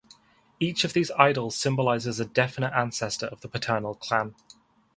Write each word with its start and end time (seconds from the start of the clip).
Each 0.59 0.83
of 0.83 0.93
these 0.93 1.11
idols 1.11 1.55
symbolizes 1.55 2.19
a 2.19 2.25
definite 2.25 2.73
ancestor 2.73 3.27
of 3.27 3.41
the 3.41 3.47
paternal 3.47 3.93
clan. 3.93 4.33